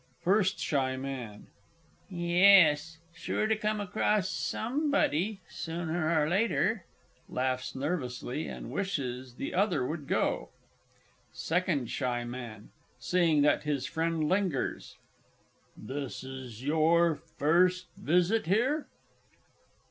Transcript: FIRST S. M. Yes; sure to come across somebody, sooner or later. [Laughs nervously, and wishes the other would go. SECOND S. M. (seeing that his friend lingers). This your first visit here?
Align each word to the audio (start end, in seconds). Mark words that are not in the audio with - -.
FIRST 0.23 0.59
S. 0.73 1.03
M. 1.03 1.45
Yes; 2.09 2.97
sure 3.13 3.45
to 3.45 3.55
come 3.55 3.79
across 3.79 4.29
somebody, 4.31 5.41
sooner 5.47 6.19
or 6.19 6.27
later. 6.27 6.85
[Laughs 7.29 7.75
nervously, 7.75 8.47
and 8.47 8.71
wishes 8.71 9.35
the 9.35 9.53
other 9.53 9.85
would 9.85 10.07
go. 10.07 10.49
SECOND 11.33 11.87
S. 11.87 12.01
M. 12.01 12.71
(seeing 12.97 13.43
that 13.43 13.61
his 13.61 13.85
friend 13.85 14.27
lingers). 14.27 14.97
This 15.77 16.23
your 16.63 17.13
first 17.37 17.85
visit 17.95 18.47
here? 18.47 18.87